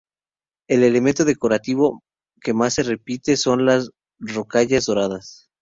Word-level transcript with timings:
El 0.67 0.81
elemento 0.81 1.25
decorativo 1.25 2.01
que 2.41 2.55
más 2.55 2.73
se 2.73 2.81
repite 2.81 3.37
son 3.37 3.67
las 3.67 3.91
rocallas 4.17 4.87
doradas. 4.87 5.47